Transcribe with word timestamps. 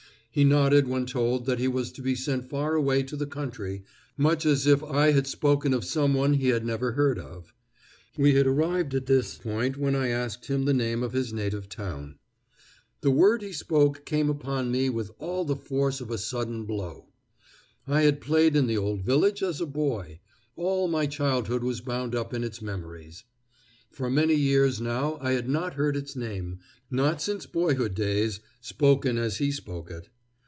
He 0.33 0.45
nodded 0.45 0.87
when 0.87 1.05
told 1.07 1.45
that 1.45 1.59
he 1.59 1.67
was 1.67 1.91
to 1.91 2.01
be 2.01 2.15
sent 2.15 2.49
far 2.49 2.73
away 2.75 3.03
to 3.03 3.17
the 3.17 3.25
country, 3.27 3.83
much 4.15 4.45
as 4.45 4.65
if 4.65 4.81
I 4.81 5.11
had 5.11 5.27
spoken 5.27 5.73
of 5.73 5.83
some 5.83 6.13
one 6.13 6.35
he 6.35 6.47
had 6.47 6.65
never 6.65 6.93
heard 6.93 7.19
of. 7.19 7.53
We 8.17 8.35
had 8.35 8.47
arrived 8.47 8.95
at 8.95 9.07
this 9.07 9.37
point 9.37 9.75
when 9.75 9.93
I 9.93 10.07
asked 10.07 10.45
him 10.47 10.63
the 10.63 10.73
name 10.73 11.03
of 11.03 11.11
his 11.11 11.33
native 11.33 11.67
town. 11.67 12.17
The 13.01 13.11
word 13.11 13.41
he 13.41 13.51
spoke 13.51 14.05
came 14.05 14.29
upon 14.29 14.71
me 14.71 14.89
with 14.89 15.11
all 15.19 15.43
the 15.43 15.57
force 15.57 15.99
of 15.99 16.09
a 16.09 16.17
sudden 16.17 16.63
blow. 16.63 17.07
I 17.85 18.03
had 18.03 18.21
played 18.21 18.55
in 18.55 18.67
the 18.67 18.77
old 18.77 19.01
village 19.01 19.43
as 19.43 19.59
a 19.59 19.65
boy; 19.65 20.21
all 20.55 20.87
my 20.87 21.07
childhood 21.07 21.61
was 21.61 21.81
bound 21.81 22.15
up 22.15 22.33
in 22.33 22.41
its 22.41 22.61
memories. 22.61 23.25
For 23.89 24.09
many 24.09 24.35
years 24.35 24.79
now 24.79 25.17
I 25.19 25.33
had 25.33 25.49
not 25.49 25.73
heard 25.73 25.97
its 25.97 26.15
name 26.15 26.59
not 26.89 27.21
since 27.21 27.45
boyhood 27.45 27.93
days 27.95 28.39
spoken 28.61 29.17
as 29.17 29.39
he 29.39 29.51
spoke 29.51 29.91
it. 29.91 30.07